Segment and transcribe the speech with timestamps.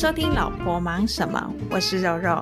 [0.00, 2.40] 收听《老婆忙什么》，我是肉肉。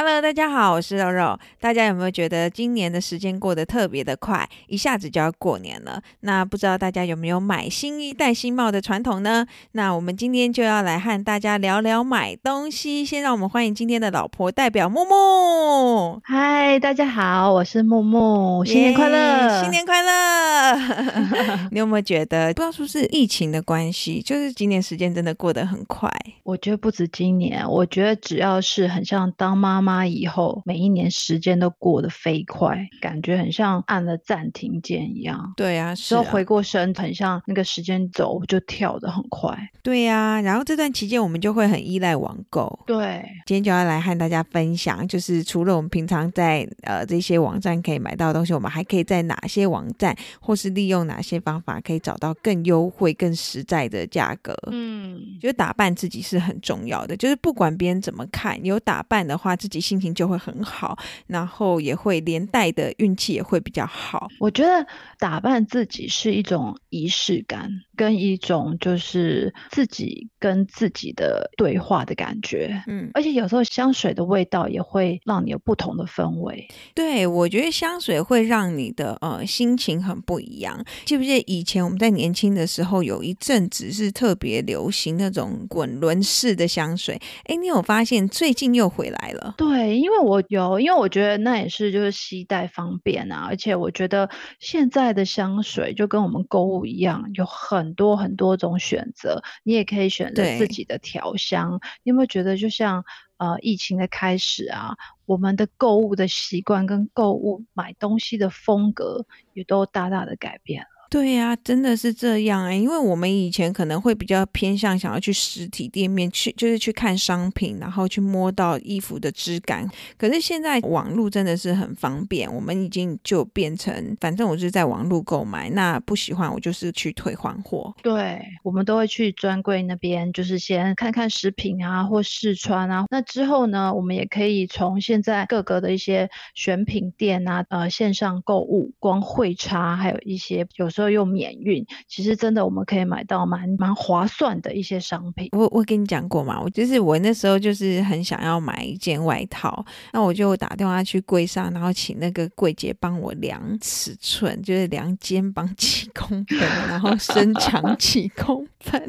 [0.00, 1.36] Hello，大家好，我是肉肉。
[1.60, 6.00] 大家有没有觉得今年的时间过得特别的快，一下子就要过年了？
[6.20, 9.44] 那不知道大家有没有买新衣戴新帽的传统呢？
[9.72, 13.04] 那我们今天就要来和大家聊聊买东西。
[13.04, 16.20] 先让我们欢迎今天的老婆代表木木。
[16.22, 20.78] 嗨，大家好，我是木木，新年快乐，yeah, 新年快乐。
[21.74, 26.08] 你有没有觉得，不知道是不是疫情的关系，就是今年时间真的过得很快？
[26.44, 29.87] 我觉得不止今年，我觉得只要是很像当妈妈。
[29.88, 35.54] 妈以后每一年时间都过得飞快，感觉很像按了暂停键一样。
[35.56, 39.56] 对呀、啊，之后回过身，很像那个时间轴就跳得很快。
[39.82, 42.78] 对呀、啊，然后这段期间我们就会很依赖网购。
[42.86, 54.54] 对，今天就要来和大家分享，就是除了我们平常在呃这些网站可以买到的东西，我们还可以在哪些网站或是利用哪些方法可以找到更优惠、更实在的价格。
[54.70, 64.28] 嗯，觉得打扮自己是很重要的，就是不管别人怎么看，有打扮的话，自己心情就会很好，然后也会连带的运气也会比较好。
[64.38, 64.86] 我觉得
[65.18, 72.82] 打扮自己是一种仪式感，跟一种就是自己跟自己的对话的感觉。
[72.86, 76.66] 嗯，而且有时候香水的味道也会让你有不同的氛围。
[76.94, 80.84] 对，我觉得香水会让你的呃心情很不一样。
[81.04, 87.20] 记不记得以前我们在年轻的时候有一阵子是特别流行那种滚轮式的香水？
[87.44, 89.54] 哎，你有发现最近又回来了？
[89.56, 89.67] 对。
[89.76, 101.80] 因为我有，因为我觉得那也是就是携带方便啊，而且我觉得现在的香水就跟我们购物一样，有很多很多种选择，你也可以选择自己的调香。
[102.02, 103.04] 你有没有觉得，就像
[103.36, 104.96] 呃疫情的开始啊，
[105.26, 110.97] 我们的购物的习惯跟购物买东西的风格也都大大的改变了。
[111.10, 119.88] 对呀、真的是这样哎，因为我们以前可能会比较偏向想要去实体店面去，就是去看商品，然后去摸到衣服的质感。
[120.18, 127.94] 可是现在网络真的是很方便，我们已经就变成，反正我是在网络购买，那不喜欢我就是去退换货。
[128.02, 133.06] 对，我们都会去专柜那边，就是先看看食品啊，或试穿啊。
[133.10, 140.90] 那之后呢，我们也可以从现在各个的一些选品店啊，呃，线上购物，光会差，还有一些有。
[140.98, 145.48] 都又免运，其实真的我们可以买到蛮蛮划算的一些商品。
[145.52, 156.58] 我我跟你讲过嘛，我就是我那时候就是很想要买一件外套，那我就打电话去柜上，然后请那个柜姐帮我量尺寸，就是量肩膀几公分，
[156.88, 159.00] 然后身长几公分。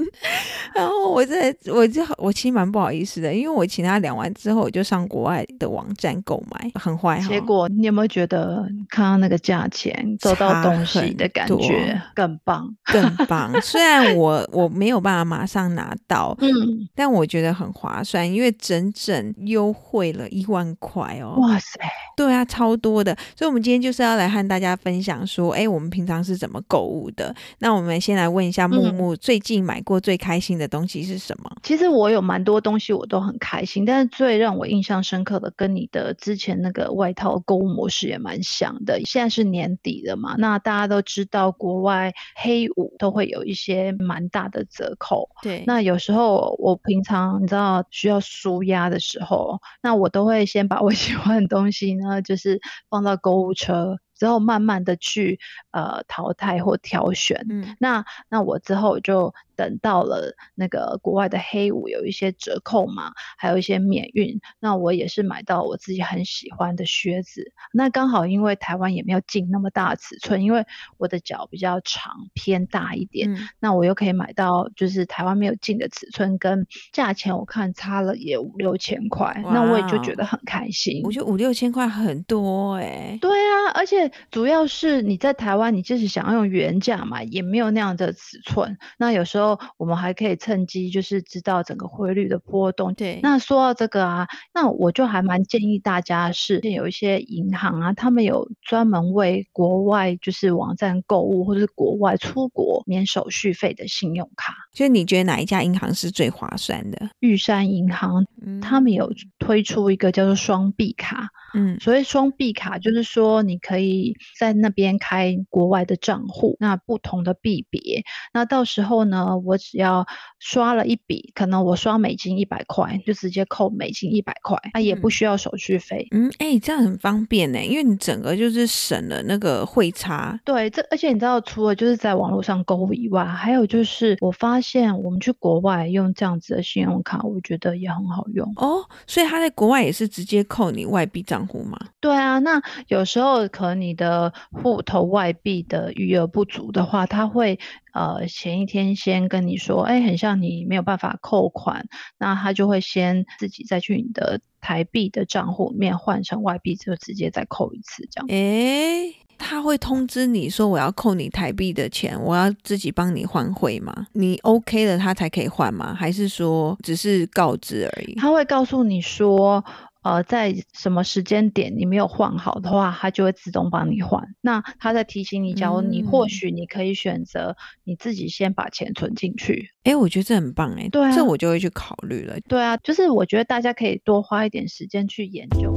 [0.76, 7.20] 然后我在我就我其实蛮不好意思的，因为我请他量完之后，我就上国外的网站购买，很坏。
[7.22, 11.79] 结果你有没有觉得看到那个价钱，收到东西的感觉？
[12.16, 13.52] 更棒，更棒。
[13.62, 16.50] 虽然我我没有办法马上拿到，嗯，
[16.94, 21.36] 但我觉得很划算，因为整整优惠了一万块哦。
[21.40, 21.80] 哇塞，
[22.18, 23.16] 对啊，超多的。
[23.36, 27.34] 所以，我们今天就是要来和大家分享说，哎，我们平常是怎么购物的？
[27.60, 31.50] 那我们先来问一下木木，最近买过最开心的东西是什么？
[31.64, 39.00] 其实我有蛮多东西我都很开心，但是最让我印象深刻的，跟你的之前那个外套购物模式也蛮像的。
[39.06, 41.69] 现在是年底了嘛，那大家都知道过。
[41.70, 45.64] 国外黑五都会有一些蛮大的折扣，对。
[45.68, 52.60] 那有时候我平常你知道需要舒压的时候，那我都会先把我 喜欢的东西呢，就是
[52.90, 53.98] 放到购物车。
[54.16, 55.40] 之后慢慢的去
[55.72, 67.52] 呃淘汰或挑选，嗯，那那我之后就等到了那个国外的黑五有一些折扣嘛，还有一些免运，那我也是买到我自己很喜欢的靴子。
[67.74, 70.66] 那刚好因为台湾也没有进那么大尺寸，因为
[70.96, 81.02] 我的脚比较长偏大一点，嗯，那我又可以买到就是台湾没有进的尺寸，跟价钱我看差了也五六千块，那我也就觉得很开心。
[81.04, 84.12] 我觉得五六千块很多哎，欸，对啊，而且。
[84.30, 88.78] 主要是你在台湾，你即使想要用原价买，也没有那样的尺寸。
[89.00, 92.94] 那有时候我们还可以趁机就是知道整个汇率的波动。
[92.94, 104.54] 对，那说到这个啊，那我就还蛮建议大家是有一些银行啊，他们有专门为国外就是网站购物或者是国外出国免手续费的信用卡。
[104.74, 107.10] 就你觉得哪一家银行是最划算的？
[107.20, 111.30] 玉山银行，嗯，他们有推出一个叫做双币卡。
[111.56, 118.04] 嗯，所谓双币卡就是说，你可以在那边开国外的账户，那不同的币别，
[118.34, 120.06] 那到时候呢，我只要
[120.40, 126.08] 刷了一笔，可能我刷美金一百块，就直接扣美金一百块，那也不需要手续费。
[126.12, 130.40] 嗯，哎、欸，这样很方便呢，因为你整个就是省了那个汇差。
[130.44, 138.86] 对，这而且你知道，除了就是在网络上购物以外，还有就是我发现我们去国外用这样子的信用卡，我觉得也很好用哦。
[139.08, 141.78] 所以他在国外也是直接扣你外币账户吗？
[142.00, 147.60] 对啊，那有时候可能你的户头外币的余额不足的话，他会
[147.94, 151.88] 呃前一天先跟你说，哎，很像你没有办法扣款，
[152.18, 158.28] 那他就会先自己再去你的台币的账户里面换成外币，就直接再扣一次这样。
[158.30, 164.08] 哎，他会通知你说我要扣你台币的钱，我要自己帮你换汇吗？
[164.12, 165.94] 你 OK 了，他才可以换吗？
[165.94, 168.16] 还是说只是告知而已？
[168.16, 169.64] 他会告诉你说。
[170.02, 174.24] 呃，在什么时间点你没有换好的话，它就会自动帮你换。
[174.42, 179.72] 那它在提醒你，假如你或许你可以选择你自己先把钱存进去。
[179.84, 182.40] 哎、我觉得这很棒哎、欸，对啊，这我就会去考虑了。
[182.48, 185.69] 对啊，就是我觉得大家可以多花一点时间去研究。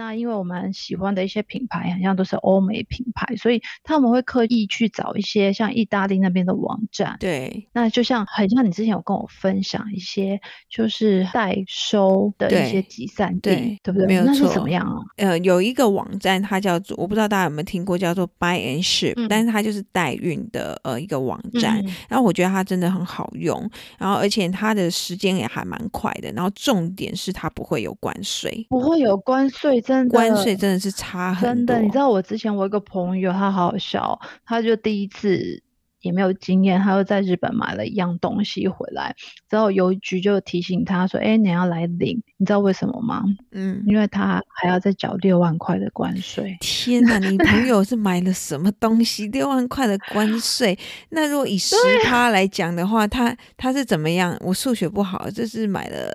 [0.00, 7.18] 那因为我们喜欢的一些品牌，好像都是欧美品牌，所以他们会刻意去找一些像意大利那边的网站。
[7.20, 14.06] 对，那就像很像你之前有跟我分享一些，就是代收的一些集散地，对，对不对？
[14.06, 14.32] 没有错。
[14.32, 14.96] 那是怎么样啊？
[15.18, 21.78] 呃，有一个网站，它叫做我不知道大家有没有听过，叫做 Buy and Ship，、嗯、但是它就是代运的呃一个网站。
[21.84, 26.32] 嗯、然后我觉得它真的很好用，然后而且它的时间也还蛮快的。
[26.32, 29.78] 然后重点是它不会有关税，不会有关税。
[29.90, 31.48] 真的关税真的是差很多。
[31.48, 35.62] 真的，你知道我之前我有一个朋友，他好好笑，他就第一次
[36.00, 39.14] 也没有经验，他又在日本买了一样东西回来，
[39.50, 43.22] 之后邮局就提醒他说：“哎，你要来领，你知道为什么吗？
[43.50, 49.26] 嗯，因为他还要再缴六万块的关税。”天哪，你朋友是买了什么东西？
[49.26, 50.78] 六万块的关税？
[51.10, 51.76] 那如果以十
[52.06, 54.34] 趴来讲的话，他他是怎么样？
[54.40, 56.10] 我数学不好，这是买了。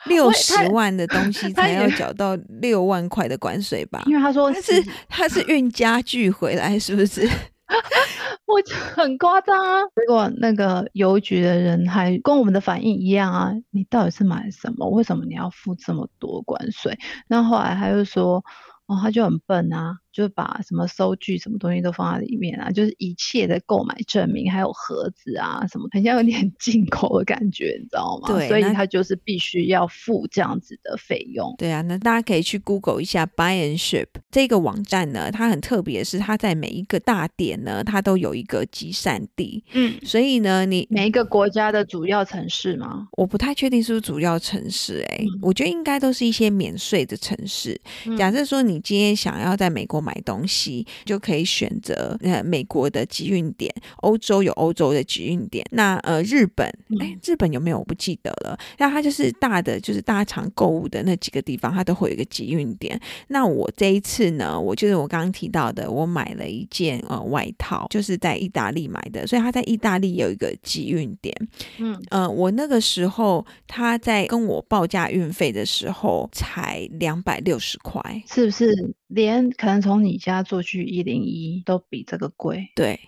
[0.06, 4.02] 六十万的东西才要缴到六万块的关税吧？
[4.06, 7.28] 因为他说他是他是运家具回来，是不是？
[8.46, 8.60] 我
[8.96, 9.82] 很夸张啊！
[9.94, 13.52] 结果那个邮局的人还跟我们的反应一样啊！
[13.70, 14.88] 你到底是买什么？
[14.90, 16.98] 为什么你要付这么多关税？
[17.28, 18.44] 那后来他又说，
[18.86, 19.98] 哦，他就很笨啊。
[20.12, 28.28] 就把什么收据、什么东西都放在里面啊，就是一切的购买证明，还有盒子啊什么，很像有点 进口的感觉，你知道吗？
[28.28, 31.54] 对，所以他就是必须要付这样子的费用。
[31.56, 39.62] 对啊，那大家可以去 Google 一下 Buy and Ship 这个网站呢，它很特别，是它在每一个大点呢，它都有一个集散地。
[39.72, 43.06] 嗯，所以呢，你每一个国家的主要城市吗？
[43.12, 47.80] 我不太确定是不是主要城市，欸，哎，嗯，我觉得应该都是一些免税的城市。
[48.06, 49.99] 嗯，假设说你今天想要在美国。
[50.00, 55.66] 买东西就可以选择呃美国的集运点，欧洲有欧洲的集运点。
[55.72, 56.66] 那呃日本，
[57.00, 57.80] 哎，日本有没有？
[57.80, 58.58] 我不记得了。
[58.78, 63.00] 那它就是大的，就是大家常购物的那几个地方，它都会有一个集运点。
[63.28, 71.34] 那我这一次呢，我就是我刚刚提到的，我买了一件呃外套，就是在意大利买的，所以他在意大利有一个集运点。
[71.78, 78.94] 嗯呃，我那个时候他在跟我报价运费的时候才两百六十块，是不是？
[79.10, 82.98] 连可能从你家坐去一零一都比这个贵，对，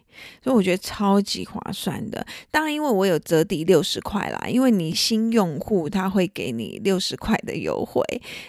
[0.43, 2.27] 所以我觉得超级划算的。
[2.51, 8.03] 当然，因为我有折抵六十块啦，因为你新用户他会给你六十块的优惠，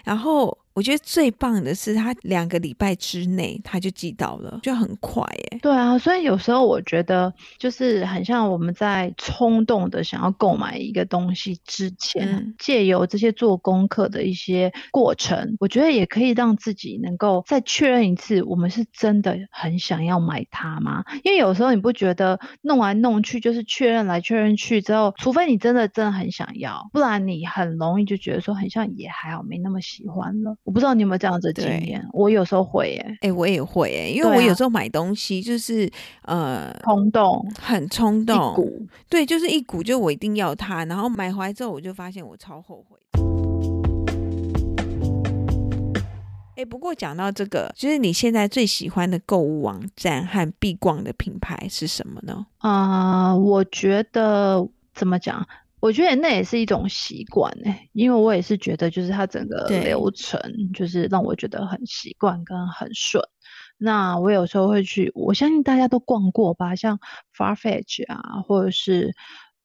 [0.04, 0.58] 然后。
[0.74, 5.60] 我觉得最棒的是，他两个礼拜之内他就寄到了，就很快耶。
[5.62, 21.04] 对啊，所以有时候我觉得就是很像我们在冲动的想要购买一个东西之前，借、嗯、由这些做功课的一些过程，我觉得也可以让自己能够再确认一次，我们是真的很想要买它吗？
[21.24, 30.58] 因为有时候你不觉得弄来弄去就是确认来确认去之后，除非你真的真的很想要，不然你很容易就觉得说很像也还好，没那么喜欢了。
[30.66, 35.86] 我不知道你有没有这样子的经验，我有时候会耶，哎、欸，我也会耶，因为我有时候买东西就是、
[36.22, 38.56] 啊、呃冲动，很冲动，
[39.10, 42.98] 对，就是一股就我一定要它，然后买回来之后我就发现我超后悔。
[46.56, 52.46] 哎、欸，不过讲到这个，就是你现在最喜欢的购物网站和必逛的品牌是什么呢？
[52.60, 54.66] 啊、呃，我觉得
[54.96, 55.46] 怎么讲？
[55.84, 60.40] 我觉得那也是一种习惯哎，因为我也是觉得，就是它整个流程，
[60.74, 63.22] 就是让我觉得很习惯跟很顺。
[63.78, 66.98] 那我有时候会去，我相信大家都逛过吧，像
[67.38, 69.14] Farfetch 啊，或者是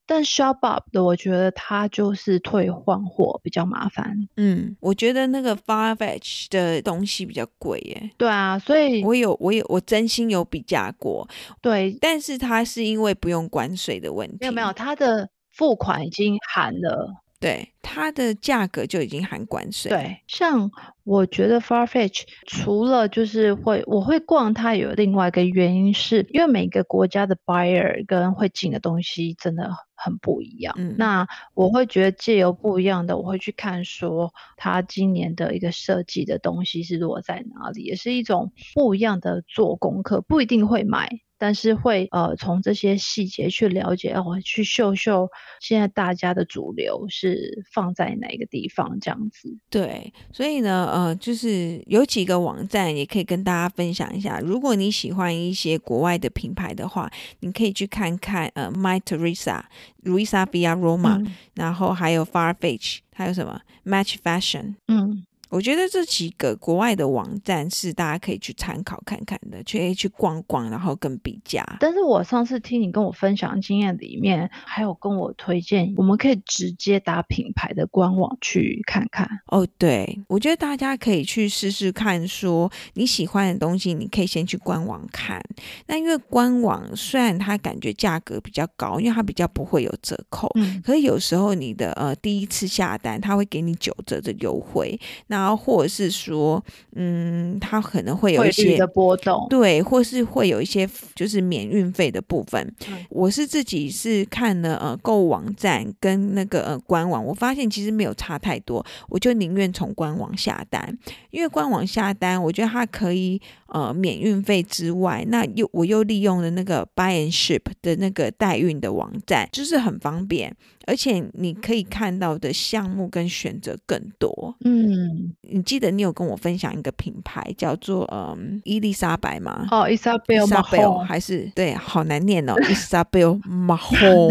[0.08, 4.28] 但 Shopbop 的我觉得它就是退换货比较麻烦。
[4.36, 8.10] 嗯，我觉得那个 Farfetch 的东西比较贵耶。
[8.18, 11.28] 对啊，所以我有我有我真心有比价过。
[11.62, 14.38] 对，但是它是因为不用关税的问题。
[14.40, 17.12] 没有没有，它的付款已经含了。
[17.40, 19.90] 对，它的价格就已经含关税。
[19.90, 20.68] 对，像
[21.04, 30.74] 我觉得 Farfetch 除了就是会我会逛它，有另外一个原因是因为每个国家的 buyer 跟会进的东西真的很不一样。
[30.78, 41.08] 嗯，那我会觉得借由不一样的，我会去看说它今年的一个设计的东西是落在哪里，也是一种不一样的做功课，不一定会买。
[41.38, 45.30] 但是会呃从这些细节去了解，哦，去秀秀
[45.60, 49.56] 现在大家的主流是放在哪个地方这样子。
[49.70, 54.40] 对，所以呢，呃，就是有几个网站也可以跟大家分享一下。
[54.40, 59.62] 如果你喜欢一些国外的品牌的话，你可以去看看呃，My Teresa、
[60.02, 65.24] Luisa Via Roma，嗯，然后还有 Farfetch，还有什么 Match Fashion，嗯。
[65.50, 71.64] 我觉得这几个国外的网站是大家可以去参考看看的，去去逛逛，然后跟比价。
[71.80, 79.28] 但是我上次听你跟我分享经验里面，还有跟我推荐，我们可以直接打品牌的官网去看看。
[79.46, 85.42] 哦，对，我觉得大家可以去试试看，说你喜欢的东西，你可以先去官网看。
[85.86, 94.98] 那因为官网虽然它感觉价格比较高，因为它比较不会有折扣，嗯，可是有时候你的呃第一次下单，它会给你九折的优惠。
[95.28, 96.62] 那然后或者是说，
[96.94, 102.62] 嗯，它可能会有一些的波动，对，或是会有一些就是免运费的部分。
[102.88, 110.96] 嗯、我是自己是看了呃购物网站跟那个呃官网，我发现其实没有差太多，我就宁愿从官网下单，
[111.30, 120.54] 因为官网下单，我觉得它可以呃免运费之外，那又我又利用了那个 Buy and Ship 的那个代运的网站，就是很方便。
[120.88, 124.56] 而且你可以看到的项目跟选择更多。
[124.64, 129.68] 嗯，你记得你有跟我分享一个品牌叫做嗯伊丽莎白吗？
[129.70, 134.30] 哦，伊莎贝尔马霍还是对，好难念哦， 伊莎贝尔马霍，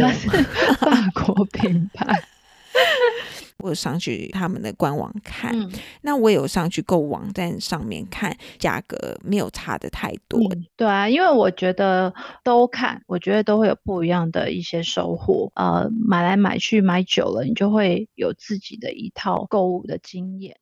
[0.79, 2.23] 法国品牌。
[3.59, 5.69] 我上去他们的官网看，嗯、
[6.01, 10.39] 那我有上去购物网站上面看，价格没有差的太多。
[10.53, 10.65] 嗯。
[10.75, 15.51] 对啊，因为我觉得都看，我觉得都会有不一样的一些收获。
[15.55, 20.55] 呃，买来买去买久了，你就会有自己的一套购物的经验。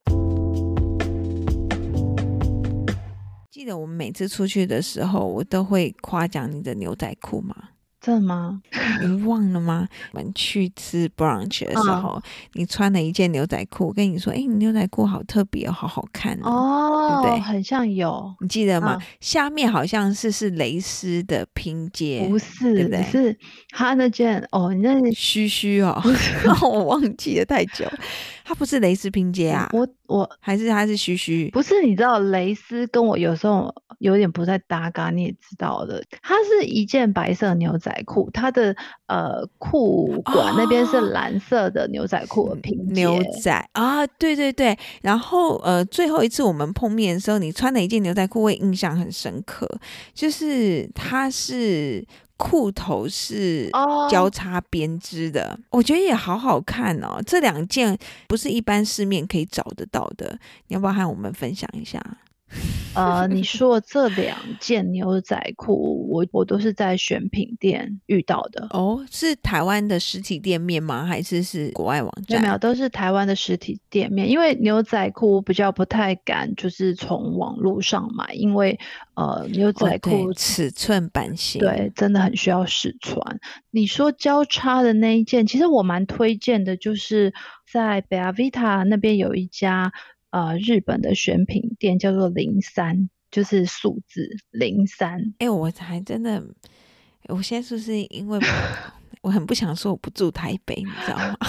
[3.51, 7.55] 记得我们每次出去的时候，我都会夸奖你的牛仔裤吗？
[8.05, 8.62] 真的吗？
[9.01, 9.88] 你忘了吗？
[10.12, 17.41] 我们去吃 brunch 的时候，哦、你穿了一件牛仔裤，我跟你说，哎，你牛仔裤好特别哦，好好看哦，对不对？
[17.41, 18.95] 很像有，你记得吗？
[19.00, 23.01] 嗯、下面好像是是蕾丝的拼接，不是，对不对？
[23.01, 23.35] 是
[23.71, 26.00] 他那件哦，你那嘘嘘 哦，
[26.62, 27.85] 我忘记了太久。
[28.47, 36.03] 它不是蕾丝拼接啊，我我还是它是嘘嘘，不是，你知道蕾丝跟我有时候有点不太搭嘎，你也知道的。
[36.21, 38.75] 它是一件白色牛仔裤，它的
[39.07, 42.93] 呃裤管那边是蓝色的牛仔裤的拼接。
[42.93, 44.77] 牛仔啊，对对对。
[45.01, 49.69] 然后呃，最后一次我们碰面的时候，你穿的一件牛仔裤，我也印象很深刻，
[50.13, 52.05] 就是它是。
[52.37, 53.69] 裤头是
[54.09, 55.79] 交叉编织的，oh.
[55.79, 57.17] 我觉得也好好看哦。
[57.25, 57.97] 这两件
[58.27, 60.37] 不是一般市面可以找得到的，
[60.67, 61.97] 你要不要和我们分享一下？
[62.93, 68.67] 呃，你说这两件牛仔裤，我我都是在选品店遇到的。
[68.69, 71.05] 哦，是台湾的实体店面吗？
[71.05, 72.41] 还是是国外网站？
[72.41, 74.29] 没有，都是台湾的实体店面。
[74.29, 78.79] 因为牛仔裤我比较不太敢，就是从网络上买，因为
[79.15, 83.19] 呃，牛仔裤、哦、尺寸版型，对，真的很需要试穿。
[83.71, 87.33] 你说交叉的那一件，其实我蛮推荐的，就是
[87.69, 89.91] 在 Bellavita 那边有一家。
[90.36, 95.34] 呃，日本的选品店叫做零三，就是数字零三。
[95.38, 96.46] 哎、我还真的，
[97.30, 98.38] 我现在是不是因为
[99.25, 101.36] 我很不想说我不住台北，你知道吗？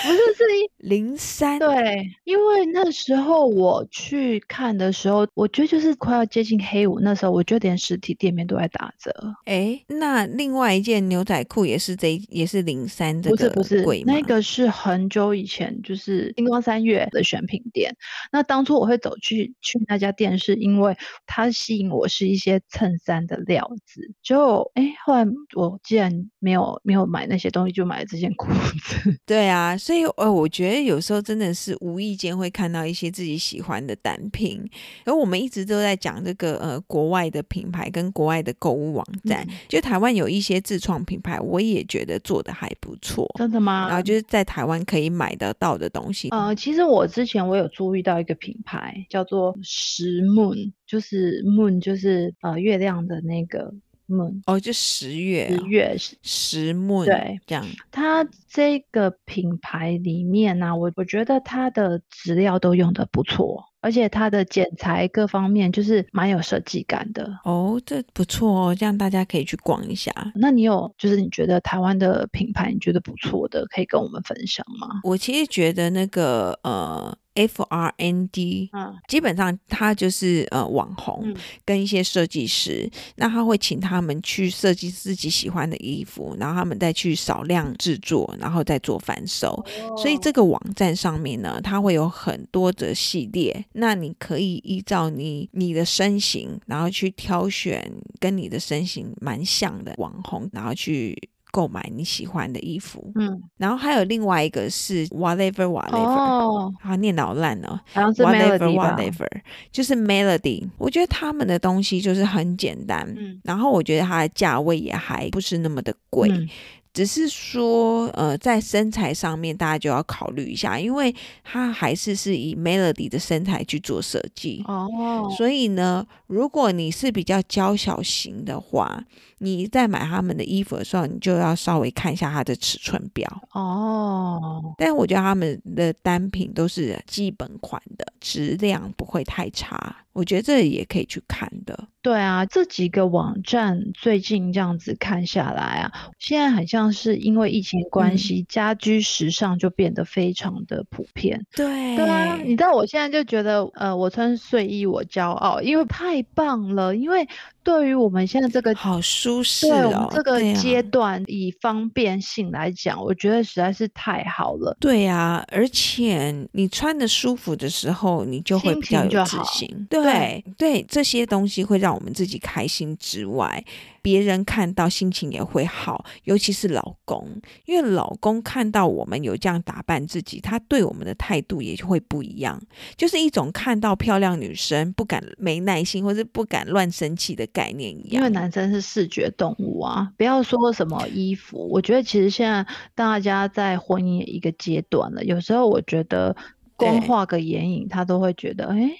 [0.00, 0.44] 不是，是
[0.78, 1.58] 零三。
[1.58, 9.12] 对，因为那时候我去看的时候，我觉得就是快要接近黑五那时候，我觉得连实体店面都在打折。
[9.44, 17.94] 哎，那另外一件牛仔裤也是这，也是零三的，不是不是，那个是很久以前，就是星光三月的选品店。
[18.32, 24.14] 那当初我会走去去那家店，是因为它吸引我是一些衬衫的料子。
[24.22, 29.18] 就哎，后来我既然没有没有买那些东西，就买了这件裤子。
[29.26, 34.62] 对啊，所以呃，我觉得有时候真的是无意间会看到一些自己喜欢的单品。
[35.04, 43.28] 而我们一直都在讲这个呃国外的品牌跟国外的购物网站，嗯、就台湾有一些自创品牌，我也觉得做的还不错。
[43.36, 43.88] 真的吗？
[43.88, 46.28] 然后就是在台湾可以买得到的东西。
[46.28, 53.74] 呃，其实我之前我有注意到一个品牌叫做石 Moon，就是 Moon 就是呃月亮的那个。
[54.08, 57.64] Moon 哦，就十月，十月十 Moon 对，这样。
[57.90, 67.38] 它这个品牌里面呢、啊，我我觉得它的资料都用的不错，而且它的剪裁各方面就是蛮有设计感的。
[67.44, 70.12] 哦，这不错哦，这样大家可以去逛一下。
[70.34, 75.00] 那你有就是你觉得台湾的品牌你觉得不错的，可以跟我们分享吗？
[75.04, 77.16] 我其实觉得那个呃。
[77.38, 89.50] F R N D，嗯，基本上他就是呃网红，嗯、跟一些设计师，那他会请他们去设计自己喜欢的衣服，然后他们再去少量制作，然后再做贩售。
[89.50, 101.16] 哦、所以这个网站上面呢，它会有很多的系列，那你可以依照你你的身形，然后去挑选跟你的身形蛮像的网红，然后去。
[101.50, 109.26] 购买你喜欢的衣服，嗯，然后还有另外一个是 whatever whatever，哦，啊，念老烂了，好像是 whatever whatever，
[109.72, 110.68] 就是 melody。
[110.78, 116.28] 我觉得他们的东西就是很简单，嗯，然后我觉得它的价位也还不是那么的贵。
[116.30, 116.48] 嗯
[116.94, 121.14] 只是说，呃，在身材上面，大家就要考虑一下，因为
[121.44, 125.30] 它还是是以 Melody 的身材去做设计哦。
[125.36, 129.02] 所以呢，如果你是比较娇小型的话，
[129.38, 134.74] 你在买他们的衣服的时候，你就要稍微看一下它的尺寸表哦。
[134.76, 139.96] 但我觉得他们的单品都是基本款的，质量不会太差。
[140.12, 141.88] 我觉得这也可以去看的。
[142.02, 151.46] 对啊，这几个网站最近这样子看下来啊，现在很像是因为疫情关系，嗯、家居时尚就变得非常的普遍。
[151.54, 157.28] 对，对啊，你知道我现在就觉得，呃，我穿睡衣我骄傲，因为太太棒了，因为。
[157.62, 164.76] 对于我们现在这个好舒适哦，对我们这个阶段以方便性来讲，啊、我觉得实在是太好了。
[164.80, 169.86] 对呀，而且你穿的舒服的时候，你就会比较有自信。
[169.90, 173.62] 对对，对，这些东西会让我们自己开心之外。
[174.00, 177.28] 别人看到心情也会好，尤其是老公，
[177.66, 182.58] 因为老公看到我们有这样打扮自己，他对我们的态度也会不一样，
[182.96, 188.10] 就是一种看到漂亮女生不敢没耐心或是不敢乱生气的概念一样。
[188.10, 196.36] 因为男生是视觉动物啊，不要说什么衣服，我觉得其实现在大家在婚姻一个阶段了，有时候我觉得
[196.76, 198.90] 光画个眼影，他都会觉得，哎，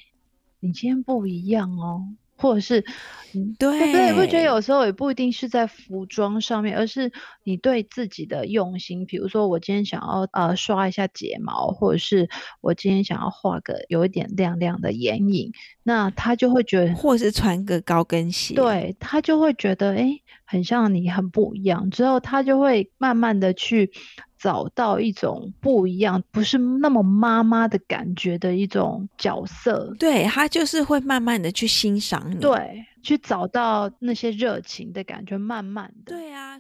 [0.61, 2.09] 你今天不一样哦。
[2.39, 2.81] 或者是，
[3.59, 9.05] 对，对，对，不觉得有时候也不一定是在服装上面，而是你对自己的用心。
[9.05, 12.29] 比如说，我今天想要呃刷一下睫毛，或者是
[12.61, 21.91] 我今天想要画个有一点亮亮的眼影，那他就会觉得，或者是穿个高跟鞋，对，他就会觉得，诶，很像你，很不一样。
[21.91, 23.91] 之后他就会慢慢的去。
[24.39, 36.57] 找到一种不一样，不是那么妈妈的感觉的一种角色，对，他就是会慢慢的去欣赏你，对，去找到那些热情的感觉，慢慢的，对啊。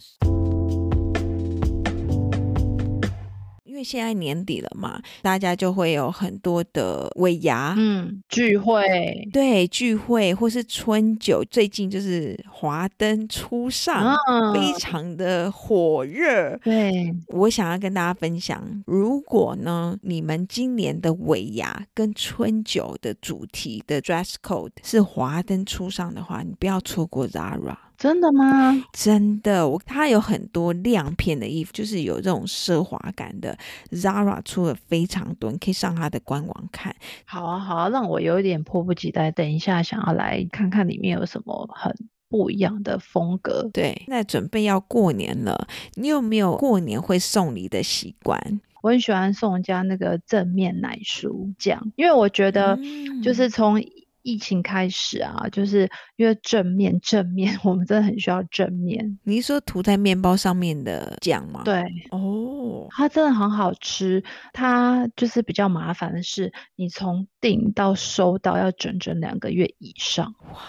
[3.69, 16.57] 因为现在年底了嘛，大家就会有很多的尾牙，嗯，聚会，对，聚会或是春酒，最近就是华灯初上，哦、非常的火热。
[16.65, 27.77] 对，我想要跟大家分享，如果呢，你们今年的尾牙跟春酒的主题的 dress code 是华灯初上的话，你不要错过 Zara。
[27.99, 28.81] 真的吗？
[28.93, 33.59] 真的，我它有很多亮片的衣服，就是有这种奢华感的。
[33.91, 36.95] Zara 出了非常多，你可以上它的官网看。
[37.25, 41.93] 好啊，好啊，让我有一点迫不及待，等一下想要来看看里面有什么很
[42.29, 43.69] 不一样的风格。
[43.73, 48.61] 对，那准备要过年了，你有没有过年会送礼的习惯？
[48.81, 52.79] 我很喜欢送人家那个正面奶酥酱，因为我觉得
[53.25, 53.83] 就是从。
[54.29, 59.19] 疫情开始啊，就是因为正面正面， 我们真的很需要正面。
[59.25, 61.63] 你是说涂在面包上面的酱吗？
[61.65, 64.23] 对，哦，它真的很好吃。
[64.53, 70.35] 它就是比较麻烦的是，你从订到收到要整整两个月以上。
[70.53, 70.61] 哇，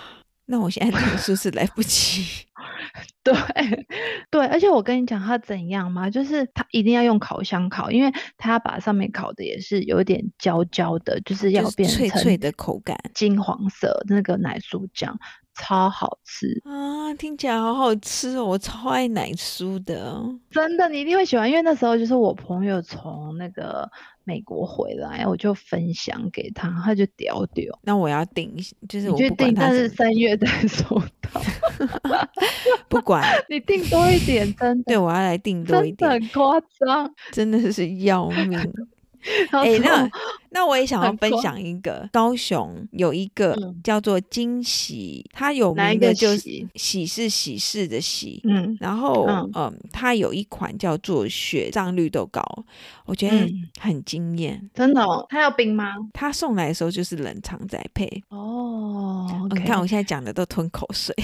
[0.45, 2.23] 那我现在订 是不是来不及？
[3.23, 3.33] 对
[4.31, 6.09] 对，而且我跟你讲它怎样嘛？
[6.09, 15.17] 就是它一定要用烤箱烤，因为它把上面烤的也是有点焦焦的，就是要变成脆脆的口感，金黄色那个奶酥酱
[15.55, 17.13] 超好吃啊！
[17.15, 23.89] 听起来好好吃哦，我超爱奶酥的，真的，你一定会喜欢，因为那时候就是我朋友从那个
[24.29, 27.79] 美国回来，我就分享给他，他就屌屌。
[27.81, 28.55] 那我要订，
[28.87, 31.41] 就是我决定，但是三月再收到。
[32.87, 38.51] 不管 你订多一点，真的，对我要来订多一点，很夸张，真的是要命。
[39.51, 40.09] 哎、欸，那
[40.51, 47.05] 那我也想要分享一个，高雄有一个叫做惊喜，嗯、它有名的就是喜？
[47.05, 52.43] 是喜事的喜，嗯，然后嗯，嗯，它有一款叫做雪藏绿豆糕，
[53.05, 55.25] 我觉得很惊艳，嗯，真的，哦。
[55.29, 55.93] 它要冰吗？
[56.13, 61.13] 它送来的时候就是冷藏宅配哦，你、看我现在讲的都吞口水。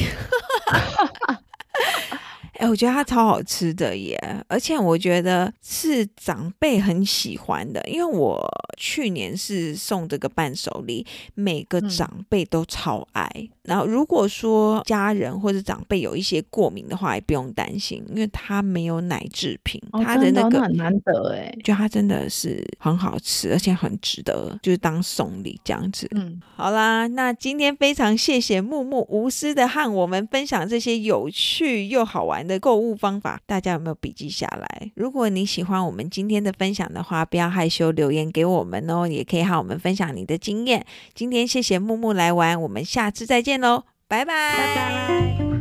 [2.60, 8.46] 哎，我觉得它超好吃的耶，而且我觉得是长辈很喜欢的，因为我
[8.78, 13.30] 去年是送这个伴手礼，每个长辈都超爱。
[13.36, 26.08] 嗯、然后如果说家人或者长辈有一些过敏的话，也不用担心，因为它没有奶制品，哦、它的那个的很难得哎，就它真的是很好吃，而且很值得，就是当送礼这样子。
[26.12, 34.92] 嗯，好啦，那今天非常谢谢木木无私的和我们分享这些有趣又好的购物方法，大家有没有笔记下来？
[34.96, 40.86] 如果你喜欢我们今天的分享的话，不要害羞，留言给我们哦，也可以和我们分享你的经验。
[41.14, 44.58] 今天谢谢木木来玩，我们下次再见喽，拜拜。
[44.58, 45.55] 拜拜。